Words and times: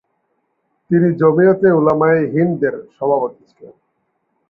তিনি 0.89 1.07
জমিয়তে 1.21 1.67
উলামায়ে 1.79 2.21
হিন্দের 2.33 2.75
সভাপতি 2.95 3.43
ছিলেন। 3.49 3.75